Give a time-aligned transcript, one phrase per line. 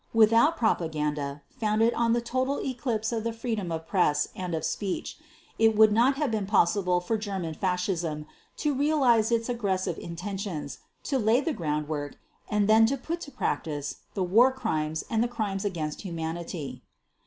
[0.15, 5.19] Without propaganda, founded on the total eclipse of the freedom of press and of speech,
[5.59, 8.25] it would not have been possible for German fascism
[8.57, 12.15] to realize its aggressive intentions, to lay the groundwork
[12.49, 16.81] and then to put to practice the War Crimes and the Crimes against Humanity.